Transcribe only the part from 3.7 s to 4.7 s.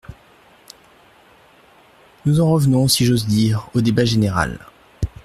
au débat général.